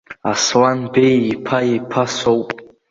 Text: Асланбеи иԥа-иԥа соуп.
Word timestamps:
Асланбеи 0.31 1.17
иԥа-иԥа 1.33 2.03
соуп. 2.15 2.49